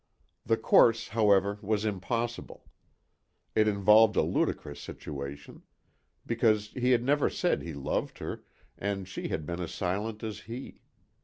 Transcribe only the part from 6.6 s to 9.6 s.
he had never said he loved her and she had been